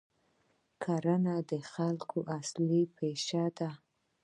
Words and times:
کرنه 0.83 1.35
د 1.49 1.51
خلکو 1.71 2.17
اصلي 2.39 2.81
پیشه 2.97 3.45
ده. 3.57 3.69